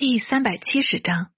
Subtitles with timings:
[0.00, 1.32] 第三百七十章，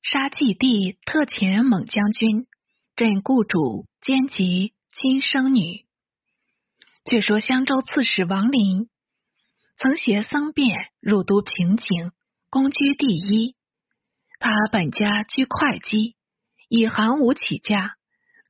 [0.00, 2.46] 杀祭帝特遣猛将军
[2.94, 5.84] 镇故主兼及亲生女。
[7.04, 8.88] 据说襄州刺史王林
[9.76, 12.12] 曾携僧辩入都平井，
[12.48, 13.56] 公居第一。
[14.38, 16.14] 他本家居会稽，
[16.68, 17.96] 以行伍起家，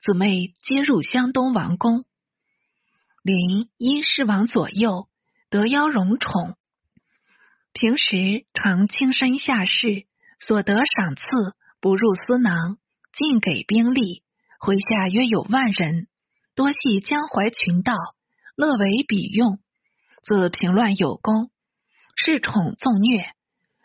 [0.03, 2.05] 姊妹皆入湘东王宫。
[3.23, 5.09] 林因侍王左右，
[5.49, 6.59] 得邀荣宠。
[7.81, 10.05] 平时常轻身下士，
[10.41, 11.23] 所得赏赐
[11.81, 12.77] 不入私囊，
[13.13, 14.25] 尽给兵力。
[14.59, 16.09] 麾下约有万人，
[16.57, 17.95] 多系江淮群盗，
[18.57, 19.61] 乐为比用。
[20.25, 21.53] 自平乱有功，
[22.17, 23.31] 恃宠纵虐，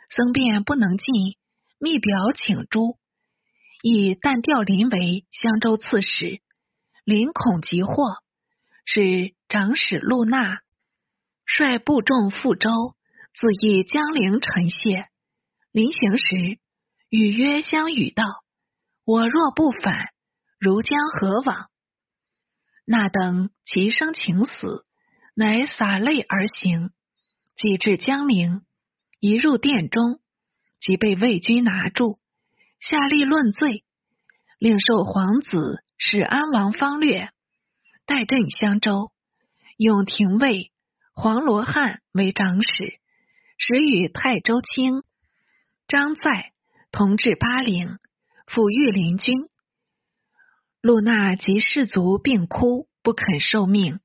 [0.10, 1.38] 僧辩不能进，
[1.78, 2.98] 密表请诛，
[3.84, 6.42] 以但调林为襄州刺史。
[7.04, 8.24] 林恐急祸，
[8.86, 10.62] 使长史陆纳
[11.46, 12.96] 率部众赴州。
[13.36, 15.08] 自诣江陵陈谢，
[15.72, 16.60] 临行时
[17.10, 18.24] 与约相与道
[19.06, 20.10] ：“我若不返，
[20.60, 21.68] 如将何往？”
[22.86, 24.86] 那等齐声请死，
[25.34, 26.92] 乃洒泪而行。
[27.56, 28.62] 既至江陵，
[29.20, 30.20] 一入殿中，
[30.80, 32.20] 即被魏军拿住，
[32.80, 33.84] 下吏论罪，
[34.60, 37.32] 令受皇子使安王方略
[38.06, 39.12] 代镇襄州，
[39.78, 40.72] 用廷尉
[41.14, 43.00] 黄罗汉为长史。
[43.66, 45.04] 时与泰州卿
[45.88, 46.52] 张在
[46.92, 47.98] 同至巴陵，
[48.46, 49.48] 抚育邻军。
[50.82, 54.02] 陆纳及士卒病哭，不肯受命。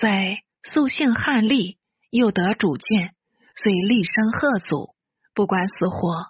[0.00, 1.76] 在素性汉吏，
[2.08, 3.10] 又得主眷，
[3.56, 4.94] 遂厉声喝阻，
[5.34, 6.26] 不管死活。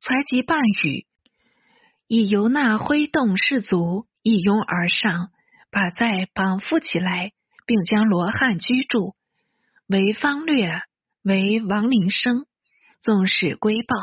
[0.00, 1.06] 才及半语，
[2.06, 5.30] 以由纳挥动士卒，一拥而上，
[5.72, 7.32] 把在绑缚起来，
[7.66, 9.16] 并将罗汉居住，
[9.88, 10.82] 为方略。
[11.26, 12.46] 为王林生，
[13.00, 13.96] 纵使归报。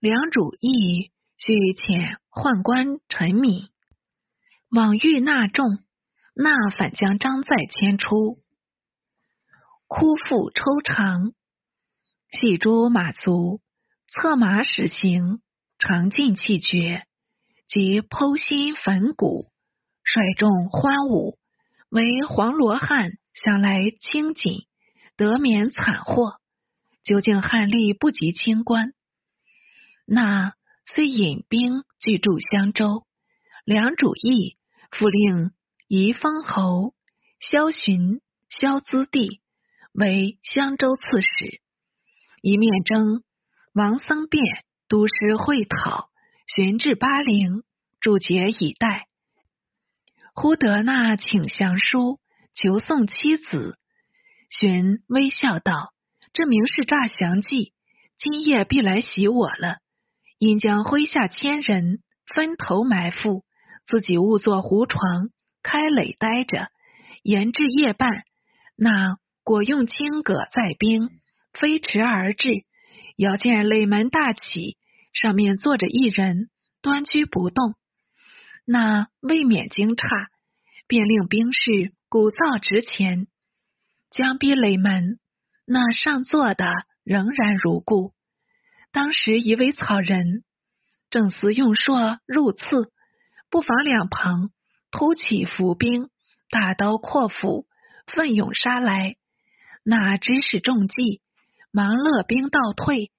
[0.00, 3.68] 梁主意续遣宦官陈敏
[4.70, 5.66] 往欲纳众，
[6.34, 8.42] 纳反将张载迁出，
[9.86, 11.34] 哭腹抽肠，
[12.32, 13.60] 系诸马足，
[14.08, 15.42] 策马使行，
[15.78, 17.04] 常尽气绝，
[17.68, 19.50] 即剖心焚骨，
[20.02, 21.38] 率众欢舞，
[21.90, 24.66] 为黄罗汉想来清谨。
[25.16, 26.40] 得免惨祸，
[27.02, 28.92] 究竟汉吏不及清官。
[30.04, 30.54] 那
[30.84, 33.06] 虽引兵拒驻襄州，
[33.64, 34.56] 梁主义
[34.90, 35.52] 复令
[35.88, 36.94] 宜封侯
[37.40, 39.40] 萧洵、萧资弟
[39.92, 41.60] 为襄州刺史，
[42.42, 43.22] 一面征
[43.72, 44.42] 王僧辩
[44.86, 46.10] 督师会讨，
[46.46, 47.64] 寻至巴陵，
[48.00, 49.08] 驻节以待。
[50.34, 52.20] 忽得那请降书，
[52.52, 53.78] 求送妻子。
[54.48, 55.92] 荀微笑道
[56.32, 57.72] ：“这明是诈降计，
[58.16, 59.78] 今夜必来袭我了。
[60.38, 62.00] 因将麾下千人
[62.34, 63.44] 分头埋伏，
[63.86, 65.30] 自己误作胡床，
[65.62, 66.68] 开垒待着。
[67.22, 68.08] 延至夜半，
[68.76, 71.10] 那果用金戈载兵，
[71.52, 72.48] 飞驰而至，
[73.16, 74.76] 遥见垒门大起，
[75.12, 76.50] 上面坐着一人，
[76.82, 77.74] 端居不动。
[78.64, 80.06] 那未免惊诧，
[80.86, 83.26] 便令兵士鼓噪直前。”
[84.16, 85.20] 将逼垒门，
[85.66, 86.64] 那上座的
[87.04, 88.14] 仍然如故。
[88.90, 90.42] 当时一位草人
[91.10, 92.90] 正思用槊入刺，
[93.50, 94.52] 不妨两旁
[94.90, 96.08] 突起伏兵，
[96.48, 97.66] 大刀阔斧，
[98.06, 99.16] 奋勇杀来。
[99.82, 101.20] 那知是中计，
[101.70, 103.12] 忙勒兵倒退，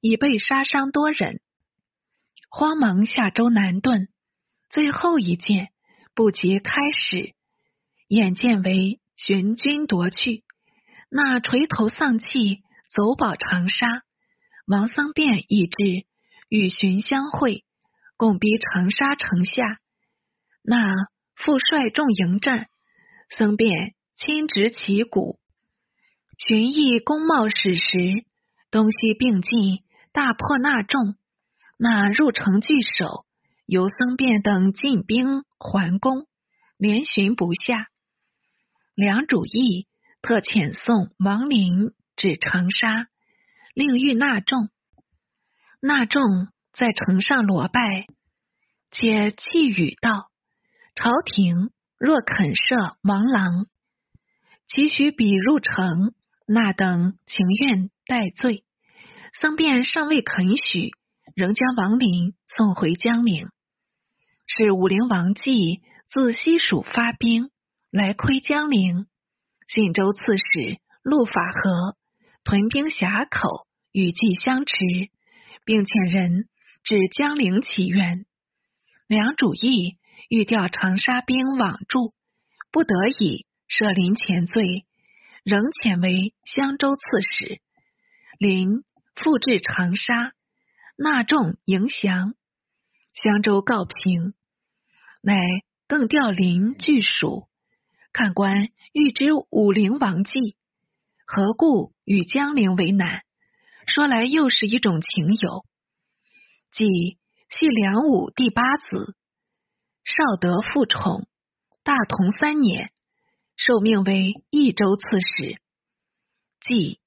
[0.00, 1.40] 已被杀伤多人，
[2.48, 4.06] 慌忙下舟南遁。
[4.70, 5.70] 最后一箭
[6.14, 7.34] 不及开始，
[8.06, 10.43] 眼见为寻军夺去。
[11.16, 14.02] 那垂头丧气，走保长沙。
[14.66, 16.06] 王僧辩已至，
[16.48, 17.64] 与荀相会，
[18.16, 19.78] 共逼长沙城下。
[20.60, 20.92] 那
[21.36, 22.66] 复率众迎战，
[23.30, 25.38] 僧辩亲执旗鼓，
[26.36, 28.24] 荀弋弓帽矢石，
[28.72, 31.14] 东西并进，大破那众。
[31.78, 33.24] 那入城拒守，
[33.66, 36.26] 由僧辩等进兵还攻，
[36.76, 37.86] 连寻不下。
[38.96, 39.86] 梁主义。
[40.26, 43.08] 特遣送王陵至长沙，
[43.74, 44.70] 令遇纳众。
[45.82, 48.06] 纳众在城上罗拜，
[48.90, 50.30] 且泣语道
[50.96, 53.66] ：“朝廷若肯赦王郎，
[54.66, 56.14] 其许彼入城。
[56.46, 58.64] 那等情愿戴罪。
[59.38, 60.92] 僧辩尚未肯许，
[61.34, 63.50] 仍将王陵送回江陵。
[64.46, 67.50] 是武陵王继自西蜀发兵
[67.90, 69.06] 来窥江陵。”
[69.68, 71.96] 晋州刺史陆法和
[72.44, 74.76] 屯兵峡口，与季相持，
[75.64, 76.48] 并遣人
[76.82, 78.26] 至江陵起援。
[79.06, 79.96] 梁主义
[80.28, 82.14] 欲调长沙兵往助，
[82.70, 84.84] 不得已设林前罪，
[85.42, 87.60] 仍遣为襄州刺史。
[88.38, 88.84] 林
[89.14, 90.32] 复至长沙，
[90.96, 92.34] 纳众迎降。
[93.14, 94.34] 襄州告平，
[95.22, 95.38] 乃
[95.86, 97.48] 更调林据蜀。
[98.12, 100.54] 看官欲知武陵王纪，
[101.26, 103.22] 何故与江陵为难？
[103.88, 105.64] 说来又是一种情由。
[106.70, 107.18] 即
[107.48, 109.16] 系梁武第八子，
[110.04, 111.26] 少德父宠，
[111.82, 112.92] 大同三年，
[113.56, 115.60] 受命为益州刺史。
[116.60, 117.00] 即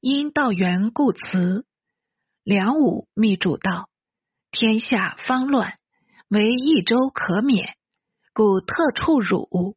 [0.00, 1.64] 因道元故辞，
[2.44, 3.88] 梁武密主道：
[4.50, 5.78] 天下方乱，
[6.28, 7.78] 唯益州可免，
[8.34, 9.74] 故特处汝。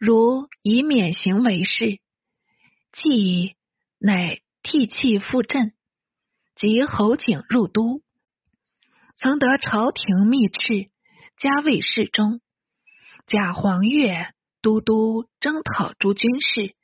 [0.00, 2.00] 如以免行为事，
[2.90, 3.54] 既
[3.98, 5.74] 乃替弃复镇，
[6.56, 8.00] 及侯景入都。
[9.16, 10.88] 曾得朝廷密敕，
[11.36, 12.40] 加位侍中。
[13.26, 14.30] 假黄钺
[14.62, 16.74] 都督征讨诸军事，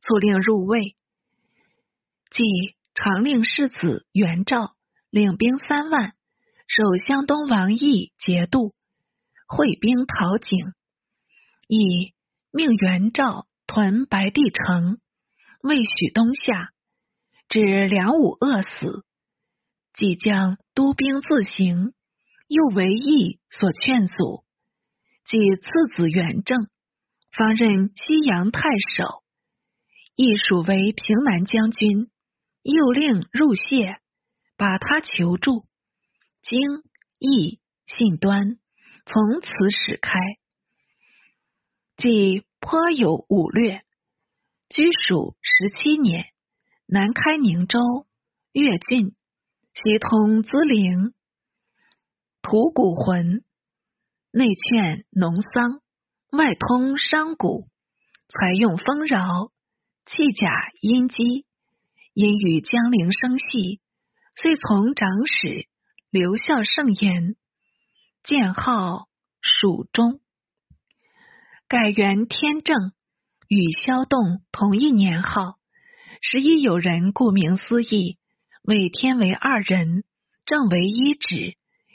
[0.00, 0.94] 促令入魏。
[2.30, 2.44] 即
[2.94, 4.76] 常令世子元昭
[5.10, 6.14] 领兵三万，
[6.68, 8.76] 守湘东王义节度，
[9.48, 10.72] 会兵讨景。
[11.66, 12.14] 以
[12.52, 14.98] 命元昭屯白帝城，
[15.62, 16.70] 未许东下，
[17.48, 19.04] 至梁武饿死。
[19.94, 21.92] 即将督兵自行，
[22.48, 24.44] 又为义所劝阻。
[25.24, 26.68] 即次子元正，
[27.30, 28.60] 方任西阳太
[28.96, 29.22] 守，
[30.16, 32.10] 亦属为平南将军。
[32.62, 34.00] 又令入谢，
[34.56, 35.64] 把他求助。
[36.42, 36.60] 经
[37.18, 38.58] 义信端，
[39.06, 40.18] 从此始开。
[42.00, 43.82] 即颇有武略，
[44.70, 46.24] 居蜀十七年，
[46.86, 48.06] 南开宁州、
[48.52, 49.14] 越郡。
[49.74, 51.12] 西通资陵、
[52.40, 53.44] 吐谷浑，
[54.30, 55.82] 内劝农桑，
[56.30, 57.68] 外通商贾，
[58.28, 59.52] 采用丰饶，
[60.06, 60.50] 弃甲
[60.80, 61.44] 阴积，
[62.14, 63.82] 因与江陵生系，
[64.36, 65.68] 遂从长史
[66.08, 67.36] 刘孝圣言，
[68.22, 69.06] 建号
[69.42, 70.19] 蜀中。
[71.70, 72.90] 改元天正，
[73.46, 75.54] 与萧栋同一年号，
[76.20, 78.18] 时已有人顾名思义。
[78.62, 80.02] 为天为二人，
[80.46, 81.54] 正为一指，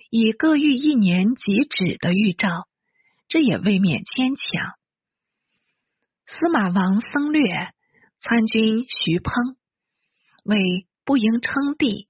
[0.09, 2.69] 以各御一年即止的预兆，
[3.27, 4.75] 这也未免牵强。
[6.25, 7.41] 司马王僧略
[8.21, 9.57] 参军徐烹
[10.45, 12.07] 为不应称帝，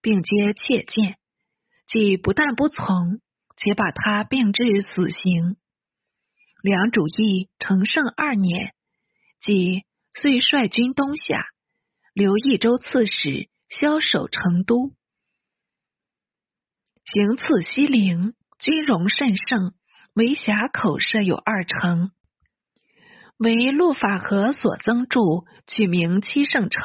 [0.00, 1.16] 并皆切谏，
[1.88, 3.18] 即不但不从，
[3.56, 5.56] 且把他并治死刑。
[6.62, 8.74] 梁主义成圣二年，
[9.40, 11.46] 即遂率军东下，
[12.12, 13.48] 留益州刺史。
[13.68, 14.94] 枭守成都，
[17.04, 19.74] 行刺西陵，军容甚盛。
[20.14, 22.10] 为峡口设有二城，
[23.36, 26.82] 为陆法和所增筑，取名七圣城。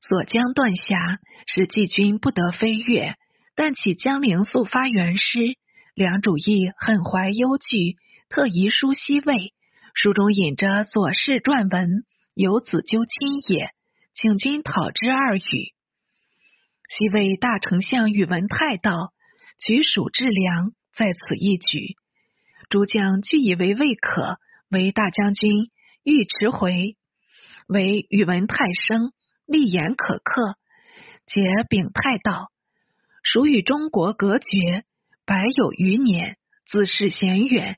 [0.00, 1.18] 所将断峡，
[1.48, 3.16] 使季军不得飞越。
[3.56, 5.56] 但起江陵速发元师，
[5.94, 7.96] 梁主义很怀忧惧，
[8.32, 9.52] 特遗书西魏。
[9.92, 13.72] 书中引着左氏撰文，有子纠亲也，
[14.14, 15.74] 请君讨之二语。
[16.88, 19.12] 西魏大丞相宇文泰道
[19.62, 21.96] ：“举蜀治梁，在此一举。”
[22.70, 24.38] 诸将俱以为未可。
[24.70, 25.70] 为大将军
[26.02, 26.96] 尉迟回
[27.68, 29.12] 为宇文泰生，
[29.44, 30.56] 立言可克。
[31.26, 32.50] 解禀泰道
[33.22, 34.84] ：“蜀与中国隔绝
[35.26, 37.76] 百有余年，自是险远，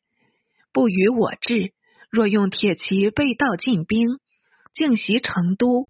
[0.75, 1.73] 不与我治。
[2.11, 4.07] 若用铁骑背道进兵，
[4.75, 5.89] 竟袭成都，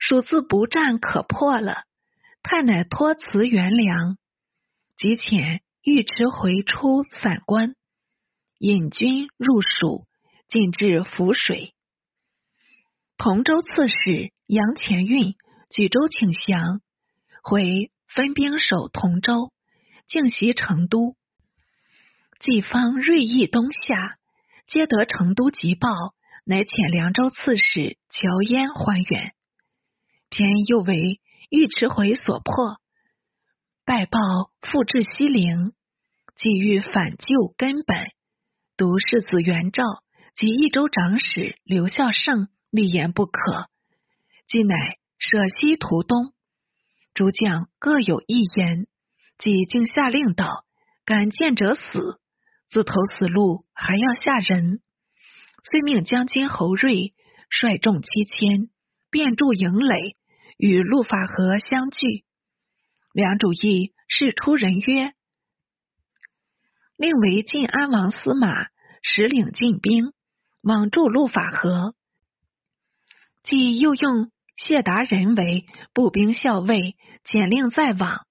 [0.00, 1.84] 蜀自不战可破了。”
[2.42, 4.16] 太乃托辞元良，
[4.96, 7.74] 即遣尉迟回出散关，
[8.58, 10.06] 引军入蜀，
[10.48, 11.74] 进至涪水。
[13.18, 15.34] 同州刺史杨前运
[15.70, 16.80] 举州请降，
[17.42, 19.52] 回分兵守同州，
[20.06, 21.16] 竟袭成都。
[22.40, 24.18] 季方锐意东下，
[24.66, 25.88] 皆得成都急报，
[26.44, 29.32] 乃遣凉州刺史乔焉还原，
[30.30, 31.20] 偏又为。
[31.50, 32.76] 尉迟回所破，
[33.86, 34.18] 败报
[34.60, 35.72] 复至西陵，
[36.36, 38.10] 即欲反救根本。
[38.76, 39.82] 独世子元昭
[40.34, 43.70] 及益州长史刘孝胜立言不可，
[44.46, 46.34] 即乃舍西图东。
[47.14, 48.86] 诸将各有一言，
[49.38, 50.66] 即竟下令道：
[51.06, 52.20] 敢见者死，
[52.70, 54.80] 自投死路还要吓人。
[55.70, 57.14] 遂命将军侯瑞
[57.50, 58.70] 率众七千，
[59.10, 60.16] 便驻营垒。
[60.60, 62.24] 与陆法和相聚。
[63.12, 65.12] 梁主义是出人曰
[66.98, 68.66] ：“令为晋安王司马，
[69.00, 70.12] 使领进兵，
[70.60, 71.94] 往助陆法和。
[73.44, 78.26] 即又用谢达人为步兵校尉，简令在往。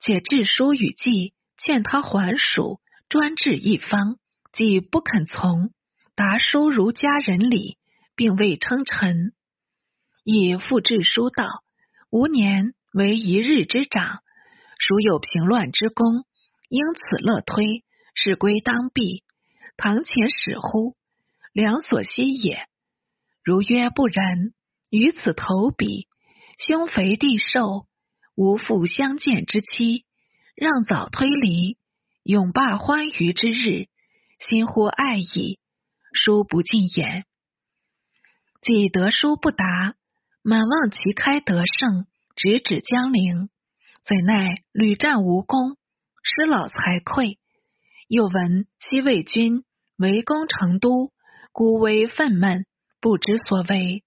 [0.00, 2.80] 且致书与计，劝他还蜀，
[3.10, 4.18] 专治一方，
[4.52, 5.72] 既不肯从。
[6.14, 7.76] 答书如家人礼，
[8.14, 9.32] 并未称臣。
[10.22, 11.48] 以复致书道：
[12.10, 14.20] 吾年为一日之长，
[14.78, 16.24] 孰有平乱之功？
[16.68, 17.82] 因此乐推，
[18.14, 19.24] 是归当毙。
[19.76, 20.94] 堂前使乎？
[21.52, 22.68] 良所惜也。
[23.42, 24.52] 如曰不然，
[24.88, 26.06] 于此投笔，
[26.58, 27.88] 兄肥弟瘦，
[28.36, 30.04] 无复相见之期，
[30.54, 31.76] 让早推离，
[32.30, 33.88] 永罢欢愉之日，
[34.38, 35.58] 心乎爱矣。
[36.12, 37.24] 书不尽言，
[38.62, 39.96] 既得书不达，
[40.40, 42.06] 满望其开得胜，
[42.36, 43.50] 直指江陵，
[44.04, 45.76] 怎奈屡战无功，
[46.22, 47.38] 失老才溃。
[48.06, 49.64] 又闻西魏军
[49.96, 51.12] 围攻成都，
[51.50, 52.64] 孤危愤懑，
[53.00, 54.04] 不知所为，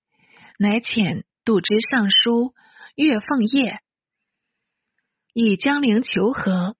[0.58, 2.54] 乃遣度之尚书
[2.96, 3.82] 岳凤业
[5.34, 6.78] 以江陵求和。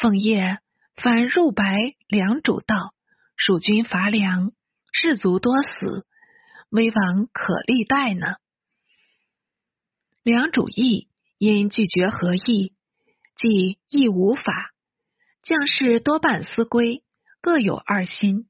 [0.00, 0.60] 凤业
[1.00, 1.64] 凡入白
[2.08, 2.92] 梁主道，
[3.36, 4.50] 蜀军乏粮。
[4.90, 6.04] 士卒多死，
[6.70, 8.34] 威王可立代呢？
[10.24, 12.74] 梁主义因拒绝和议，
[13.36, 14.72] 即亦无法。
[15.42, 17.04] 将士多半思归，
[17.40, 18.48] 各有二心。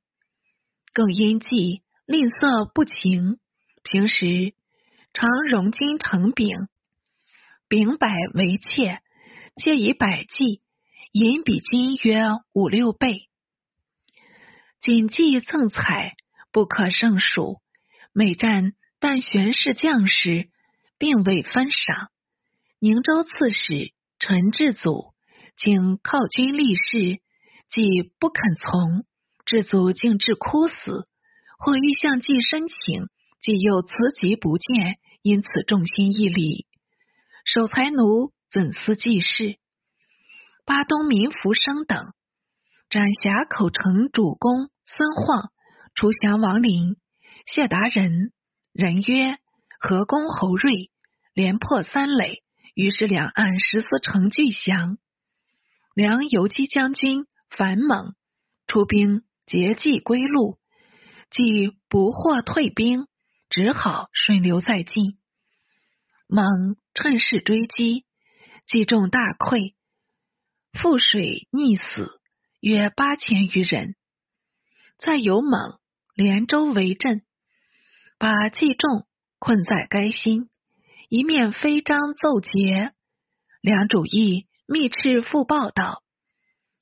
[0.95, 3.39] 更因计吝啬不勤，
[3.83, 4.55] 平时
[5.13, 6.69] 常容金成饼，
[7.69, 9.03] 饼百为妾，
[9.57, 10.63] 妾以百计，
[11.13, 12.23] 银比金约
[12.53, 13.29] 五六倍。
[14.81, 16.15] 谨计赠彩。
[16.51, 17.61] 不可胜数，
[18.15, 20.49] 每战但玄氏将士，
[20.99, 22.09] 并未分赏。
[22.81, 25.13] 宁州刺史陈志祖
[25.59, 27.21] 请靠军立事，
[27.69, 27.85] 既
[28.19, 29.05] 不肯从，
[29.45, 31.07] 志祖竟至哭死。
[31.59, 33.03] 或欲向季申请，
[33.43, 36.67] 既又辞疾不见，因此重心毅力。
[37.45, 39.59] 守财奴怎思季事？
[40.69, 42.13] 巴东民福生等
[42.91, 45.51] 斩峡口城主公孙晃。
[45.95, 46.97] 出降王陵，
[47.47, 48.33] 谢达人，
[48.73, 49.39] 人曰
[49.81, 50.91] 何公侯瑞，
[51.33, 52.43] 连破三垒，
[52.75, 54.99] 于是两岸十四城俱降。
[55.95, 58.15] 梁游击将军樊猛
[58.67, 60.59] 出兵截计归路，
[61.31, 63.07] 既不获退兵，
[63.49, 65.19] 只好顺流再进。
[66.29, 68.05] 猛趁势追击，
[68.67, 69.75] 击中大溃，
[70.81, 72.21] 覆水溺死，
[72.61, 73.97] 约八千余人。
[74.97, 75.81] 再由蒙。
[76.15, 77.23] 连州为阵，
[78.19, 79.07] 把季仲
[79.39, 80.49] 困在该心，
[81.09, 82.93] 一面飞章奏捷。
[83.61, 86.03] 梁主义密敕复报道：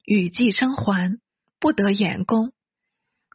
[0.06, 1.18] 与季生还，
[1.58, 2.52] 不得言功，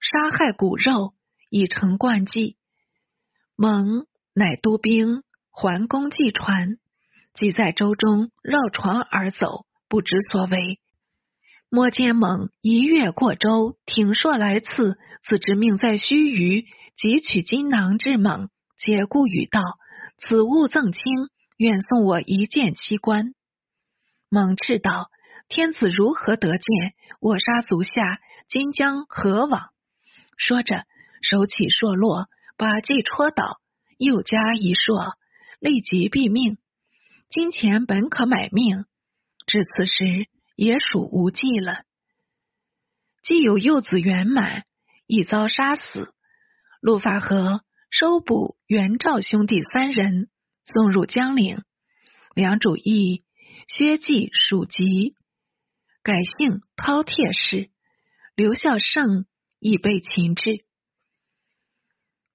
[0.01, 1.13] 杀害骨肉，
[1.49, 2.57] 已成惯计。
[3.55, 6.77] 蒙乃督兵还攻季传，
[7.35, 10.79] 即在舟中绕船而走，不知所为。
[11.69, 16.65] 摸见猛一跃过舟，挺硕来刺，自知命在须臾，
[16.97, 19.59] 汲取金囊之猛，解故语道
[20.17, 21.03] ：“此物赠卿，
[21.57, 23.33] 愿送我一剑七关。”
[24.31, 25.09] 猛斥道
[25.49, 26.93] ：“天子如何得见？
[27.19, 29.71] 我杀足下，今将何往？”
[30.39, 30.85] 说着，
[31.21, 33.59] 手起硕落，把计戳倒，
[33.97, 35.17] 又加一硕，
[35.59, 36.57] 立即毙命。
[37.29, 38.85] 金钱本可买命，
[39.47, 40.29] 至此时。
[40.57, 41.85] 也属无忌了。
[43.23, 44.65] 既有幼子圆满，
[45.07, 46.13] 已遭杀死。
[46.81, 50.29] 陆法和收捕袁赵兄弟三人，
[50.71, 51.63] 送入江陵。
[52.35, 53.23] 梁主义
[53.67, 55.15] 薛继属籍，
[56.03, 57.71] 改姓饕餮氏。
[58.35, 59.25] 刘孝胜
[59.57, 60.63] 亦被擒制。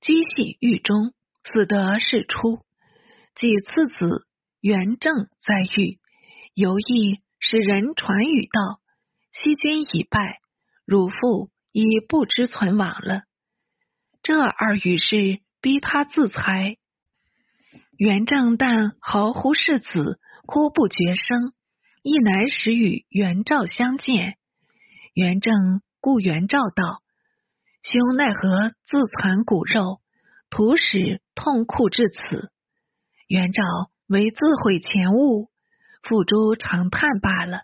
[0.01, 2.65] 居系狱中，死得事出。
[3.37, 4.27] 即次子
[4.61, 6.01] 元正在狱，
[6.57, 7.21] 犹意。
[7.39, 8.81] 使人传语道
[9.31, 10.41] ：“西军已败，
[10.87, 13.25] 汝父已不知存亡了。”
[14.25, 16.79] 这二语是逼他自裁。
[17.99, 21.53] 元正但嚎呼世子，哭不绝声，
[22.03, 24.39] 亦乃使与元照相见。
[25.13, 27.03] 元正故元照道
[27.85, 30.01] ：“兄奈何自残骨肉，
[30.49, 32.51] 徒使痛哭至此？”
[33.29, 33.63] 元照
[34.09, 35.51] 为自毁前物。
[36.09, 37.63] 付诸长叹罢了。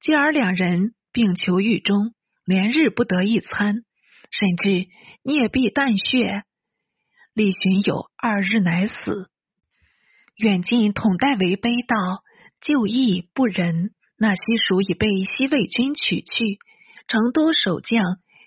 [0.00, 3.84] 继而两人并囚狱中，连日不得一餐，
[4.30, 4.86] 甚至
[5.24, 6.44] 啮闭啖血，
[7.34, 9.28] 历寻有二日乃死。
[10.36, 11.96] 远近统带为悲道，
[12.60, 13.90] 就义不仁。
[14.16, 16.58] 那西蜀已被西魏军取去，
[17.08, 18.02] 成都守将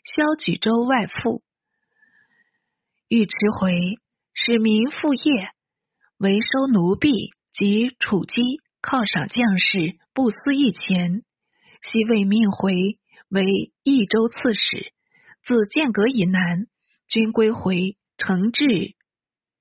[0.06, 1.44] 萧举州外附。
[3.10, 3.98] 尉迟回
[4.34, 5.50] 使民复业，
[6.18, 7.12] 为收奴婢
[7.54, 8.42] 及储积，
[8.86, 11.24] 犒赏将士，不思一钱。
[11.82, 13.00] 西魏命回
[13.30, 14.94] 为益州刺史。
[15.44, 16.68] 自剑阁以南，
[17.08, 18.94] 均归回承制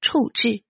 [0.03, 0.63] 处置。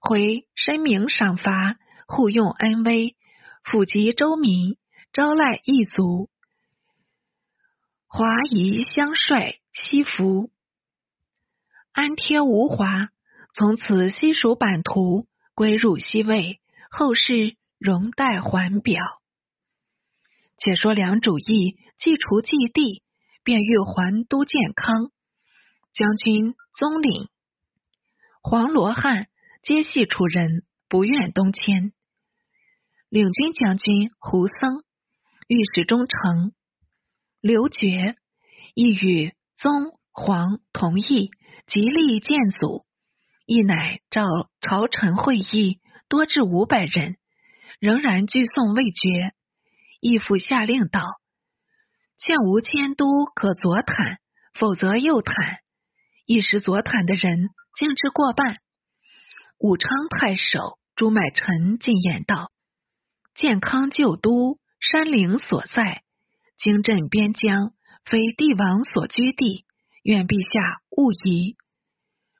[0.00, 3.16] 回申明赏罚，护用恩威，
[3.64, 4.76] 抚及州民，
[5.12, 6.30] 招赖异族，
[8.06, 10.52] 华夷相率，西服。
[11.90, 13.08] 安贴无华，
[13.54, 16.60] 从此西蜀版图归入西魏。
[16.90, 19.02] 后世容代还表。
[20.56, 23.02] 且说梁主义既除祭地，
[23.42, 25.10] 便欲还都建康。
[25.92, 27.28] 将军宗领、
[28.42, 29.28] 黄罗汉
[29.62, 31.92] 皆系楚人，不愿东迁。
[33.08, 34.82] 领军将军胡僧、
[35.48, 36.52] 御史中丞
[37.40, 38.16] 刘觉
[38.74, 41.30] 亦与宗黄同意。
[41.66, 42.86] 极力建祖，
[43.44, 44.24] 亦乃召
[44.60, 47.16] 朝臣会议，多至五百人，
[47.80, 49.34] 仍然拒送未决。
[50.00, 51.00] 义父下令道
[52.18, 54.18] ：“劝吾迁都，可左袒，
[54.54, 55.58] 否则右袒。”
[56.26, 58.56] 一时左袒的人竟至过半。
[59.58, 62.52] 武昌太守朱买臣进言道
[63.34, 66.02] ：“健康旧都，山陵所在，
[66.58, 67.72] 经镇边疆，
[68.04, 69.64] 非帝王所居地。”
[70.06, 71.56] 愿陛下勿疑，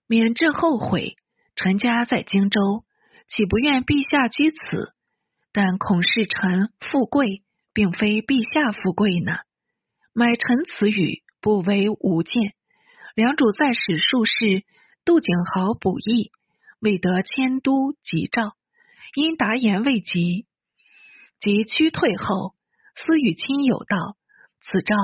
[0.06, 1.16] 免至后悔。
[1.56, 2.84] 臣家在荆州，
[3.28, 4.92] 岂不愿陛下居此？
[5.52, 7.42] 但恐是臣富贵，
[7.72, 9.38] 并非陛下富贵呢。
[10.12, 12.54] 买臣此语不为无见。
[13.14, 14.64] 良主在史术士
[15.04, 16.30] 杜景豪补议，
[16.80, 18.52] 未得迁都急诏，
[19.14, 20.46] 因答言未及，
[21.40, 22.54] 即屈退后，
[22.94, 24.16] 私与亲友道
[24.60, 24.94] ：“此诏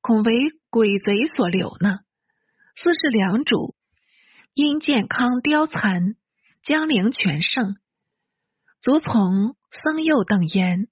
[0.00, 0.32] 恐为。”
[0.72, 1.98] 鬼贼所留呢？
[2.76, 3.74] 四是良主
[4.54, 6.14] 因健康凋残，
[6.62, 7.76] 江陵全胜，
[8.80, 10.86] 卒从僧佑等言，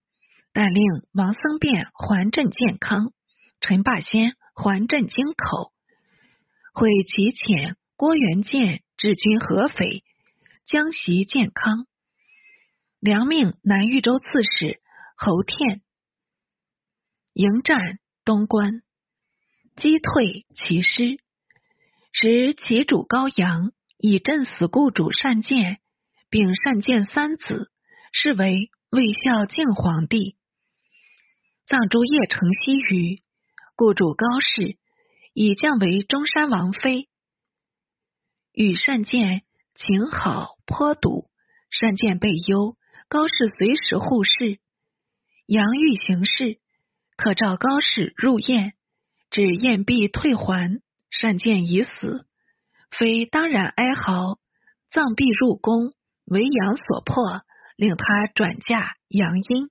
[0.52, 3.12] 但令王僧辩还镇健康，
[3.60, 5.72] 陈霸先还镇京口，
[6.74, 10.02] 会其遣郭元建治军合肥，
[10.66, 11.86] 江袭健康。
[12.98, 14.80] 良命南豫州刺史
[15.16, 15.82] 侯天
[17.32, 18.82] 迎战东关。
[19.76, 21.20] 击退其师，
[22.10, 23.70] 使其主高阳
[24.02, 25.78] 以镇死故主善建，
[26.30, 27.70] 并善建三子，
[28.12, 30.36] 是为魏孝敬皇帝。
[31.66, 33.22] 葬诸邺城西隅，
[33.76, 34.78] 故主高氏
[35.34, 37.08] 以降为中山王妃。
[38.52, 39.42] 与善建
[39.74, 41.28] 情好颇笃，
[41.70, 44.60] 善建被忧，高氏随时护侍。
[45.44, 46.58] 杨玉行事，
[47.16, 48.72] 可召高氏入宴。
[49.30, 52.26] 至宴毕退还，善见已死，
[52.90, 54.38] 非当然哀嚎。
[54.90, 57.42] 葬毕入宫，为杨所迫，
[57.76, 59.70] 令他转嫁杨殷。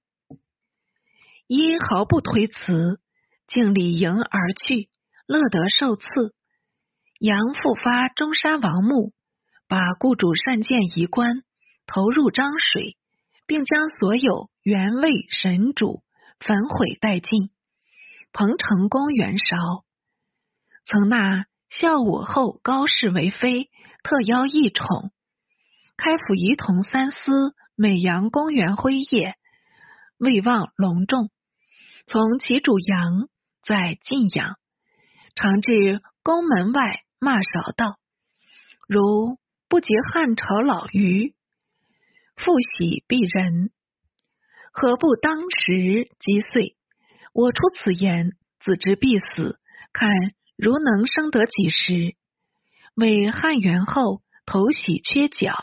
[1.46, 3.02] 殷毫不推辞，
[3.46, 4.90] 竟礼迎而去，
[5.28, 6.06] 乐得受赐。
[7.20, 9.12] 杨复发中山王墓，
[9.68, 11.44] 把雇主单见移官，
[11.86, 12.96] 投入漳水，
[13.46, 16.02] 并将所有原位神主
[16.40, 17.52] 焚毁殆尽。
[18.32, 19.84] 彭城公元韶，
[20.86, 23.70] 曾纳孝武后高氏为妃，
[24.04, 25.12] 特邀一宠。
[25.98, 29.36] 开府仪同三司，美阳公元辉夜，
[30.18, 31.30] 未望隆重。
[32.08, 33.30] 从其主杨
[33.64, 34.56] 在晋阳，
[35.36, 38.00] 常至宫门外骂少道
[38.90, 41.36] ：“如不及汉朝老余，
[42.36, 43.70] 复喜必人，
[44.72, 46.76] 何不当时击碎？”
[47.32, 49.60] 我出此言，子之必死。
[49.94, 50.10] 看
[50.62, 52.18] 如能生得几时？
[52.94, 55.56] 为汉元后头喜缺角，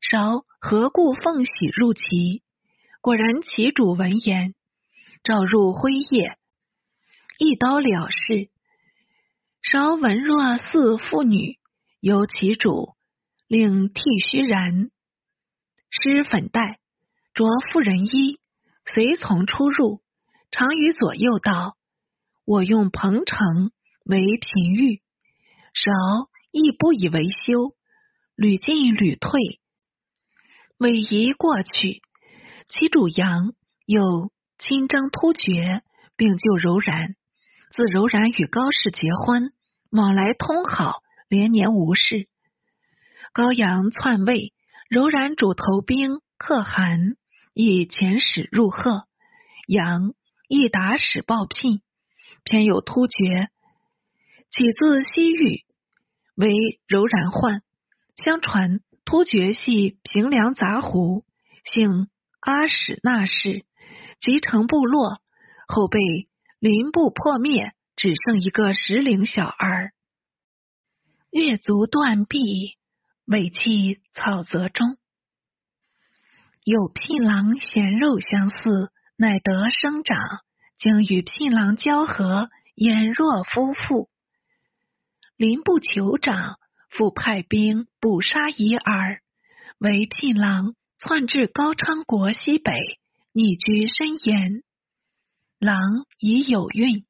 [0.00, 2.42] 韶何故奉喜入齐？
[3.02, 4.54] 果然其主闻言，
[5.22, 6.38] 召入辉夜，
[7.38, 8.48] 一刀了事。
[9.60, 11.58] 韶闻若似妇女，
[12.00, 12.94] 由其主
[13.46, 14.00] 令剃
[14.30, 14.88] 须髯，
[15.90, 16.80] 施粉黛，
[17.34, 18.40] 着妇人衣，
[18.86, 20.00] 随从出入。
[20.50, 21.76] 常与左右道
[22.46, 23.70] ：“我用彭城
[24.04, 25.02] 为平狱，
[25.74, 25.92] 韶
[26.50, 27.74] 亦不以为羞，
[28.34, 29.60] 屡进屡退，
[30.78, 32.02] 委夷过去。
[32.68, 33.52] 其主杨
[33.86, 35.82] 又亲征突厥，
[36.16, 37.14] 并救柔然。
[37.72, 39.52] 自柔然与高氏结婚，
[39.90, 42.28] 往来通好，连年无事。
[43.32, 44.52] 高阳篡位，
[44.88, 47.16] 柔然主投兵，可汗
[47.54, 49.04] 以遣使入贺，
[49.68, 50.14] 杨
[50.48, 51.80] 亦打使报聘，
[52.42, 53.50] 偏有突厥，
[54.50, 55.64] 起自西域，
[56.34, 57.62] 为柔然患。
[58.16, 61.24] 相传突厥系平凉杂胡，
[61.64, 62.08] 姓
[62.40, 63.64] 阿史那氏，
[64.20, 65.20] 集成部落，
[65.68, 66.00] 后被
[66.58, 69.92] 林部破灭，只剩一个石龄小儿。
[71.30, 72.76] 月足断臂，
[73.24, 74.98] 尾气草泽中。
[76.64, 80.18] 有聘郎衔肉相似，乃得生长。
[80.76, 84.09] 经与聘郎交合，俨若夫妇。
[85.40, 86.58] 林部酋长
[86.90, 89.22] 复派兵捕杀夷儿，
[89.78, 92.74] 为聘郎窜至高昌国西北，
[93.32, 94.62] 匿居深岩。
[95.58, 95.80] 郎
[96.18, 97.06] 已有孕，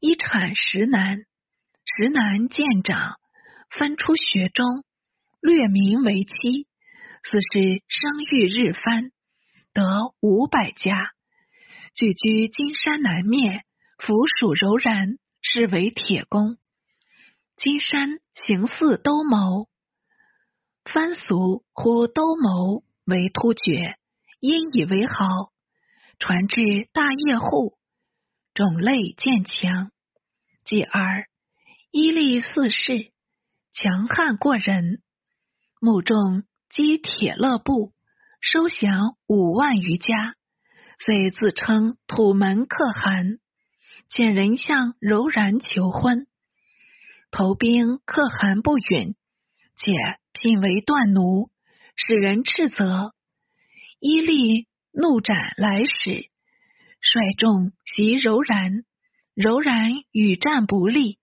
[0.00, 1.18] 一产十男，
[1.84, 3.14] 十男见长。
[3.70, 4.66] 分出学中，
[5.40, 6.66] 略名为妻。
[7.22, 9.12] 此时生育日番，
[9.72, 11.12] 得五百家，
[11.94, 13.62] 聚居金山南面，
[13.98, 16.58] 府属柔然，是为铁公。
[17.58, 19.66] 金山形似兜鍪，
[20.84, 23.96] 番俗呼兜鍪为突厥，
[24.38, 25.24] 因以为豪。
[26.20, 27.76] 传至大业户，
[28.54, 29.90] 种类渐强。
[30.64, 31.26] 继而
[31.90, 33.12] 伊利四世。
[33.72, 35.02] 强悍过人，
[35.80, 37.92] 目中积铁勒部，
[38.40, 40.36] 收降五万余家，
[41.00, 43.38] 遂自称土门可汗，
[44.08, 46.28] 遣人向柔然求婚。
[47.30, 49.14] 投兵可汗不允，
[49.76, 49.92] 且
[50.32, 51.50] 聘为断奴，
[51.96, 53.14] 使人斥责。
[54.00, 56.30] 伊利怒斩来使，
[57.00, 58.84] 率众袭柔然，
[59.34, 61.18] 柔然与战不利，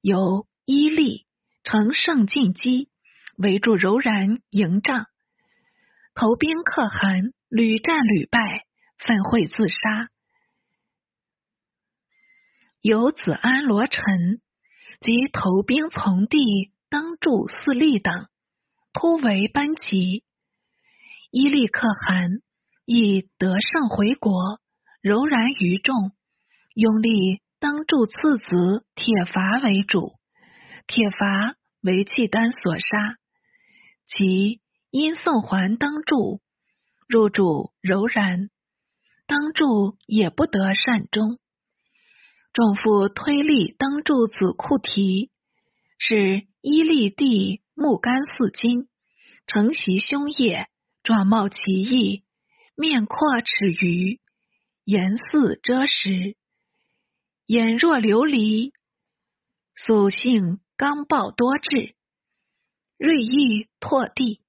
[0.00, 1.26] 由伊利。
[1.66, 2.90] 乘胜进击，
[3.38, 5.06] 围住柔然营帐，
[6.14, 8.66] 投兵可汗屡战屡败，
[8.98, 10.10] 愤悔自杀。
[12.82, 14.42] 有子安罗臣
[15.04, 18.26] 及投兵从弟当助四立等
[18.94, 20.24] 突围班旗，
[21.30, 22.40] 伊利可汗
[22.86, 24.32] 亦得胜回国，
[25.02, 26.12] 柔然于众，
[26.72, 30.14] 拥立当助次子铁伐为主。
[30.86, 33.18] 铁伐为契丹所杀，
[34.06, 36.40] 其因宋桓登驻，
[37.06, 38.48] 入主柔然，
[39.26, 41.38] 登驻也不得善终。
[42.54, 45.30] 众父推力登柱子库提，
[45.98, 48.88] 是伊利帝木干四金，
[49.46, 50.68] 承袭胸业，
[51.02, 52.24] 状貌奇异，
[52.74, 54.20] 面阔齿余，
[54.84, 56.36] 颜似遮石，
[57.44, 58.72] 眼若琉璃，
[59.74, 60.60] 素性。
[60.76, 61.94] 刚暴多智，
[62.98, 64.40] 锐意拓地，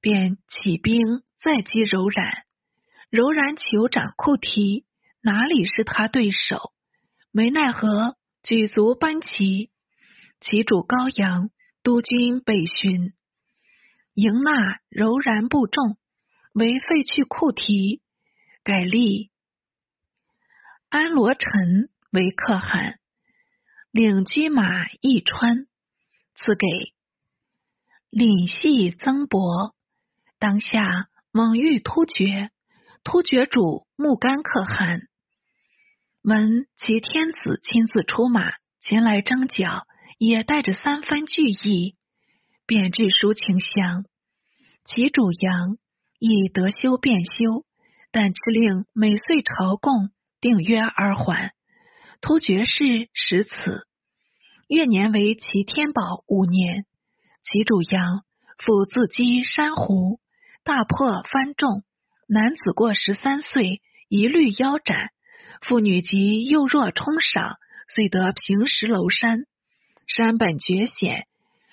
[0.00, 1.00] 便起兵
[1.40, 2.42] 再击柔然。
[3.10, 4.84] 柔然酋长库提
[5.22, 6.72] 哪里是他对手？
[7.36, 9.70] 没奈何，举足班旗，
[10.40, 11.50] 其主高阳
[11.82, 13.12] 督军北巡，
[14.14, 15.98] 迎纳柔然部众，
[16.54, 18.00] 为废去库提，
[18.64, 19.30] 改立
[20.88, 22.98] 安罗臣为可汗。
[23.90, 25.66] 领车马一川，
[26.36, 26.66] 赐给
[28.08, 29.74] 领系曾伯。
[30.38, 32.50] 当下猛欲突厥，
[33.04, 35.02] 突厥主木干可汗
[36.26, 39.86] 闻其天子亲自出马前来征剿，
[40.18, 41.94] 也带着三分惧意，
[42.66, 44.04] 便致书请降。
[44.84, 45.78] 其主杨
[46.18, 47.64] 亦得修便修，
[48.10, 50.10] 但敕令每岁朝贡，
[50.40, 51.52] 定约而还。
[52.20, 53.86] 突厥氏始此，
[54.66, 56.86] 月年为齐天宝五年，
[57.44, 58.24] 其主杨
[58.58, 60.18] 复自击山湖，
[60.64, 61.84] 大破番众，
[62.26, 65.10] 男子过十三岁，一律腰斩；
[65.62, 67.56] 妇女及幼弱充赏，
[67.88, 69.46] 遂得平石楼山。
[70.06, 71.26] 山本绝险，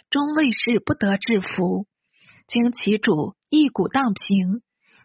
[0.10, 1.86] 终卫士不得制服。
[2.48, 4.62] 经其主一鼓荡平，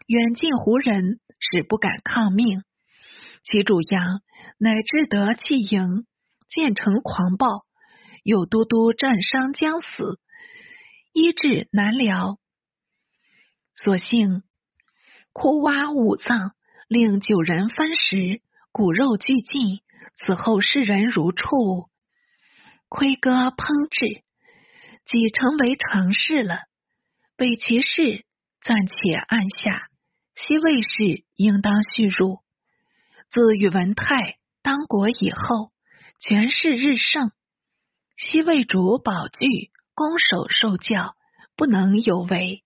[0.07, 2.63] 远近胡人使不敢抗命。
[3.43, 4.21] 其主杨
[4.57, 6.05] 乃至得弃营，
[6.49, 7.65] 建成狂暴，
[8.23, 10.19] 有都督战伤将死，
[11.13, 12.37] 医治难疗，
[13.75, 14.43] 所幸
[15.31, 16.51] 哭挖五脏，
[16.87, 19.81] 令九人分食，骨肉俱尽。
[20.15, 21.89] 此后世人如畜，
[22.87, 24.23] 窥割烹制，
[25.05, 26.61] 即成为常事了。
[27.35, 28.25] 北齐氏
[28.61, 29.89] 暂且按下，
[30.35, 32.39] 西魏氏应当续入。
[33.29, 35.71] 自宇文泰当国以后，
[36.19, 37.31] 权势日盛。
[38.17, 41.15] 西魏主宝具攻守受教，
[41.55, 42.63] 不能有违。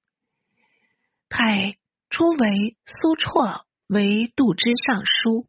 [1.30, 1.78] 太
[2.10, 5.48] 初为苏绰为度之尚书，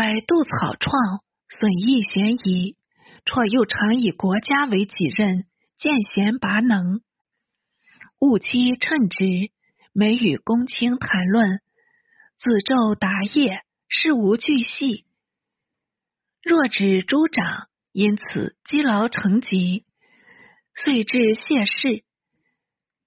[0.00, 2.74] 百度草创，损益嫌疑。
[3.26, 5.44] 绰又常以国家为己任，
[5.76, 7.02] 见贤拔能，
[8.18, 9.50] 务期称职，
[9.92, 11.60] 每与公卿谈论，
[12.38, 15.04] 子昼答业，事无巨细。
[16.42, 19.84] 若指诸长，因此积劳成疾，
[20.74, 22.04] 遂至谢世。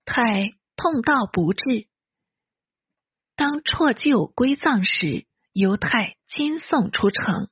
[0.06, 1.88] 太痛到不至，
[3.36, 7.47] 当辍就归葬时，犹太亲送出城。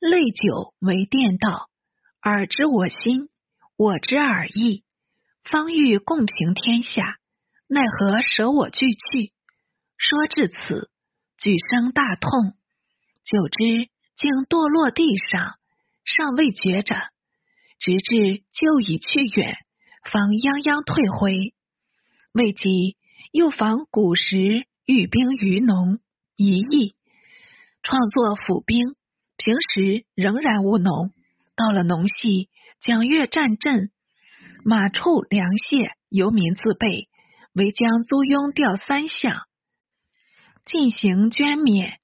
[0.00, 1.70] 泪酒为殿道，
[2.20, 3.28] 尔知我心，
[3.76, 4.82] 我知尔意。
[5.44, 7.18] 方欲共平天下，
[7.68, 9.32] 奈何舍我俱去？
[9.96, 10.90] 说至此，
[11.38, 12.56] 举声大痛。
[13.22, 15.54] 久之，竟堕落地上，
[16.04, 16.96] 尚未觉着，
[17.78, 19.56] 直至就已去远，
[20.10, 21.54] 方泱泱退回。
[22.32, 22.96] 未及，
[23.30, 26.00] 又访古时御兵于农，
[26.36, 26.96] 一役，
[27.82, 28.94] 创作府兵。
[29.36, 31.10] 平时仍然务农，
[31.56, 32.48] 到了农戏，
[32.80, 33.90] 蒋越战阵，
[34.64, 37.08] 马畜粮械由民自备，
[37.52, 39.42] 为将租庸调三项，
[40.64, 41.98] 进行捐免。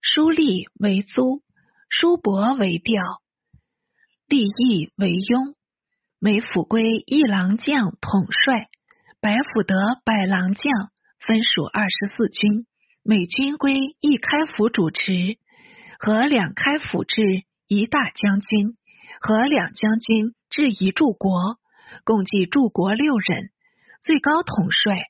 [0.00, 1.42] 书吏为租，
[1.90, 3.02] 书帛为调，
[4.28, 5.54] 吏役为庸。
[6.18, 8.68] 每府归一郎将统帅，
[9.20, 10.72] 百府得百郎将，
[11.18, 12.66] 分属二十四军，
[13.10, 15.38] 每军归一开府主持。
[15.98, 17.22] 和两开府制
[17.66, 18.76] 一大将军，
[19.22, 21.58] 和两将军制一柱国，
[22.04, 23.48] 共计柱国六人。
[24.02, 25.06] 最高统帅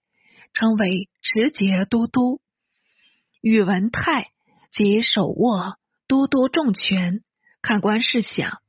[0.53, 2.41] 称为持节都督。
[3.41, 4.29] 宇文泰
[4.71, 7.25] 即手握都督重权，
[7.63, 8.63] 看官试想，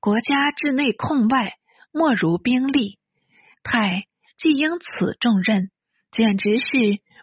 [0.00, 1.52] 国家治内控外，
[1.92, 2.98] 莫如兵力。
[3.62, 4.06] 泰
[4.38, 5.70] 既应此重任，
[6.10, 6.64] 简直是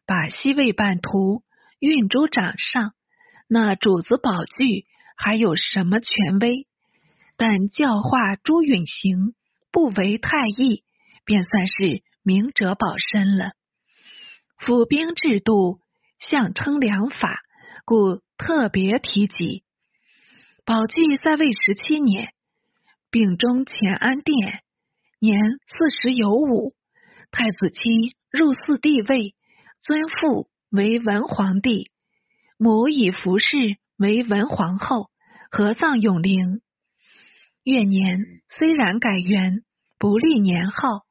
[0.06, 1.42] 把西魏版图
[1.80, 2.94] 运诸掌上。
[3.48, 4.86] 那主子宝具
[5.16, 6.68] 还有什么权威？
[7.38, 9.36] 但教化朱允行
[9.72, 10.84] 不为太易，
[11.24, 13.52] 便算是明哲保身了。
[14.58, 15.80] 府兵制度
[16.20, 17.42] 相称良法，
[17.86, 19.64] 故特别提及。
[20.66, 22.34] 宝具在位十七年，
[23.12, 24.64] 秉中乾安殿，
[25.20, 26.74] 年四十有五，
[27.32, 29.36] 太子妻入嗣帝位，
[29.80, 31.92] 尊父为文皇帝。
[32.58, 35.10] 母以服氏为文皇后，
[35.52, 36.62] 合葬永陵。
[37.64, 39.64] 越年虽然改元，
[40.00, 41.06] 不立年号，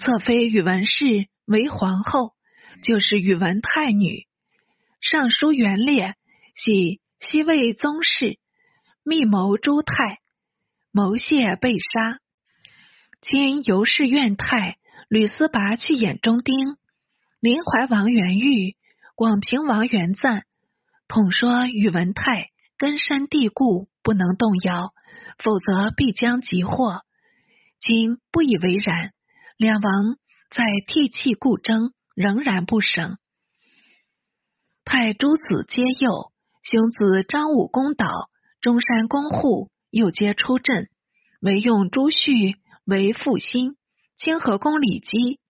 [0.00, 2.32] 侧妃宇文氏为皇后，
[2.82, 4.26] 就是宇文太女。
[5.00, 6.14] 尚书元烈
[6.54, 8.38] 系西魏宗室，
[9.04, 10.18] 密谋朱泰，
[10.90, 12.18] 谋谢被杀。
[13.20, 16.76] 今尤氏院太吕思拔去眼中钉，
[17.40, 18.76] 临淮王元玉、
[19.18, 20.44] 广平王元赞。
[21.08, 24.92] 统说宇文泰根深蒂固，不能动摇，
[25.38, 27.02] 否则必将急祸。
[27.80, 29.10] 今不以为然，
[29.56, 30.16] 两王
[30.50, 33.18] 在替气故争，仍然不省。
[34.84, 36.30] 太诸子皆幼，
[36.62, 38.06] 兄子张武公岛、
[38.60, 40.88] 中山公户又皆出阵，
[41.40, 42.54] 唯用朱旭
[42.84, 43.74] 为副心，
[44.16, 45.40] 清河公李基、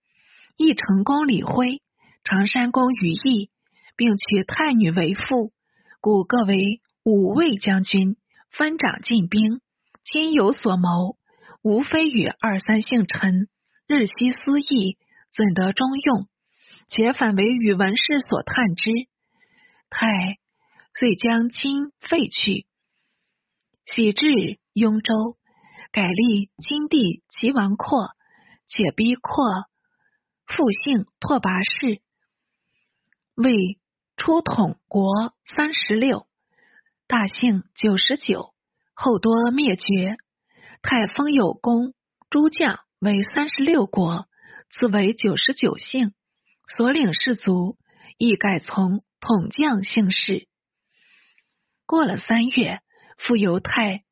[0.56, 1.82] 义成公李辉、
[2.24, 3.50] 常山公于毅。
[3.98, 5.52] 并娶太女为妇，
[6.00, 8.16] 故各为五位将军，
[8.48, 9.60] 分掌进兵，
[10.04, 11.18] 亲有所谋，
[11.62, 13.48] 无非与二三姓臣
[13.88, 14.98] 日夕思议，
[15.36, 16.28] 怎得中用？
[16.86, 18.92] 且反为宇文氏所探之。
[19.90, 20.06] 太
[20.94, 22.66] 遂将金废去，
[23.84, 25.36] 徙至雍州，
[25.90, 28.10] 改立金帝齐王阔，
[28.68, 29.44] 且逼阔
[30.46, 32.00] 复姓拓跋氏，
[33.34, 33.76] 为。
[34.18, 36.26] 初统国三十六，
[37.06, 38.52] 大姓九十九，
[38.92, 40.16] 后多灭绝。
[40.82, 41.94] 太封有功
[42.28, 44.26] 诸将为三十六国，
[44.70, 46.14] 自为九十九姓，
[46.76, 47.78] 所领士卒
[48.18, 50.48] 亦改从统将姓氏。
[51.86, 52.80] 过了三月，
[53.18, 54.02] 复由太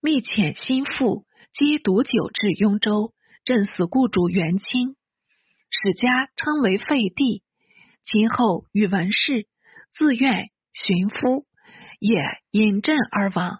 [0.00, 3.12] 密遣心腹积毒酒至雍州，
[3.44, 4.94] 震死故主元亲，
[5.68, 7.42] 史家称为废帝。
[8.02, 9.46] 今后宇文氏
[9.92, 11.46] 自愿寻夫，
[11.98, 13.58] 也引阵而亡。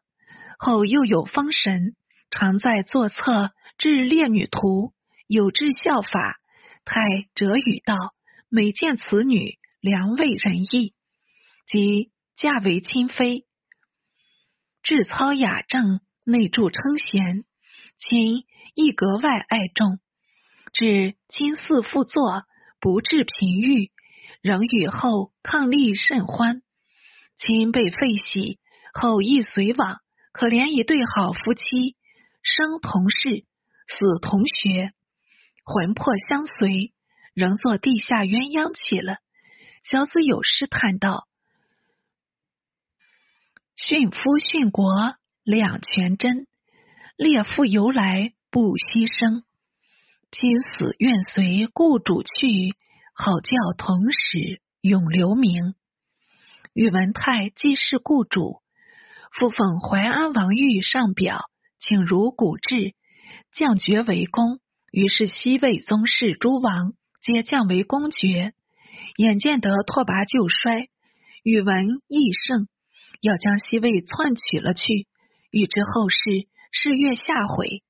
[0.58, 1.94] 后又有封神，
[2.30, 4.92] 常在作册治列女图，
[5.26, 6.40] 有志效法。
[6.84, 7.00] 太
[7.34, 7.96] 哲语道：
[8.48, 10.94] 每见此女，良为人义，
[11.66, 13.44] 即嫁为亲妃。
[14.82, 17.44] 志操雅正，内助称贤，
[17.98, 19.98] 亲亦格外爱重。
[20.72, 22.44] 至今似复作，
[22.80, 23.90] 不治贫欲，
[24.40, 26.62] 仍与后伉俪甚欢。
[27.38, 28.58] 亲被废喜，
[28.92, 30.00] 后亦随往。
[30.32, 31.96] 可怜一对好夫妻，
[32.42, 33.44] 生同室，
[33.88, 34.92] 死同学，
[35.64, 36.92] 魂魄相随，
[37.34, 39.18] 仍做地下鸳鸯去了。
[39.82, 41.26] 小子有诗叹道
[43.76, 46.46] ：“殉夫殉国两全真，
[47.16, 49.42] 烈妇由来不牺牲。
[50.30, 52.76] 今死愿随故主去，
[53.20, 55.74] 好叫同时永留名。”
[56.72, 58.62] 宇文泰既是故主，
[59.32, 61.40] 复奉淮安王玉上表，
[61.80, 62.94] 请如古制，
[63.52, 64.60] 降爵为公。
[64.92, 68.54] 于是西魏宗室诸王皆降为公爵。
[69.16, 70.88] 眼见得拓跋旧衰，
[71.42, 72.68] 宇文义盛
[73.20, 75.08] 要将西魏篡取了去，
[75.50, 76.16] 欲知后事，
[76.70, 77.82] 是月下回。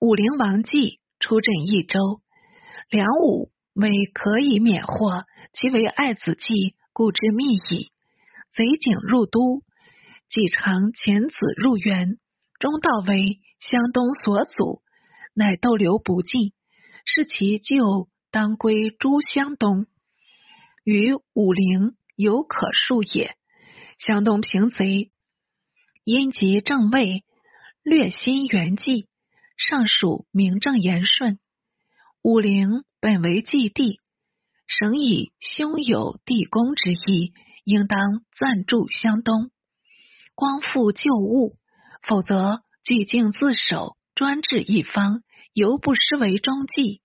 [0.00, 2.22] 武陵王继出镇益州，
[2.88, 6.76] 梁武为可以免祸，其为爱子计。
[6.94, 7.90] 故之密矣。
[8.50, 9.62] 贼警入都，
[10.28, 12.18] 既尝遣子入园，
[12.58, 14.82] 中道为湘东所阻，
[15.32, 16.52] 乃逗留不进。
[17.06, 19.86] 是其就当归诸湘东，
[20.84, 23.36] 与武陵犹可恕也。
[23.98, 25.10] 湘东平贼，
[26.04, 27.24] 因及正位，
[27.82, 29.08] 略新元纪，
[29.56, 31.38] 尚属名正言顺。
[32.20, 33.98] 武陵本为祭地。
[34.68, 37.32] 省以兄有地公之意，
[37.64, 37.98] 应当
[38.38, 39.50] 暂住湘东，
[40.36, 41.56] 光复旧物，
[42.06, 47.02] 否则据境自守，专制一方，犹不失为中计。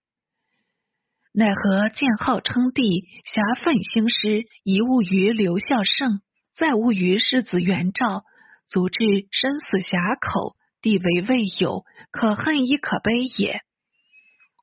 [1.34, 6.22] 奈何建号称帝，侠愤兴师，遗物于刘孝胜，
[6.54, 8.24] 再无于世子元昭，
[8.68, 13.64] 足至生死峡口，地为未有，可恨亦可悲也。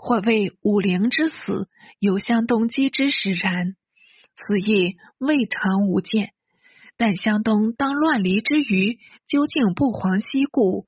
[0.05, 1.67] 或谓武陵之死，
[1.99, 3.75] 由湘东击之使然。
[4.35, 6.35] 此亦未尝无见。
[6.99, 10.85] 但湘东当乱离之余，究竟不遑西顾？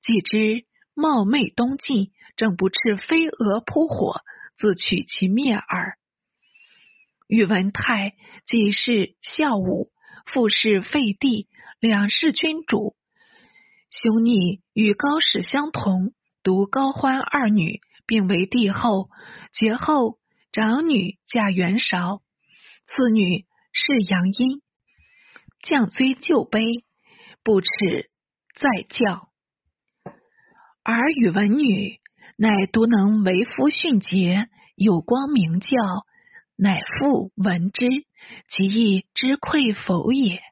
[0.00, 4.22] 既知冒昧东进，正不斥飞蛾扑火，
[4.56, 5.98] 自取其灭耳。
[7.26, 8.14] 宇文泰
[8.46, 9.90] 既是孝武，
[10.24, 11.48] 父是废帝，
[11.80, 12.96] 两世君主，
[13.90, 17.82] 兄逆与高氏相同，独高欢二女。
[18.06, 19.08] 并为帝后，
[19.52, 20.18] 绝后
[20.52, 22.22] 长女嫁元韶，
[22.86, 24.62] 次女是杨殷，
[25.62, 26.84] 降追旧碑，
[27.42, 28.10] 不耻
[28.54, 29.28] 再教。
[30.82, 31.98] 而宇文女
[32.36, 35.68] 乃独能为夫训节，有光明教，
[36.56, 37.86] 乃父闻之，
[38.48, 40.42] 其意之愧否也。